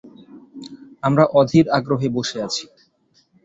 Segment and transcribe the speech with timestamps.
[1.03, 2.65] আমরা অধীর আগ্রহে বসে আছি।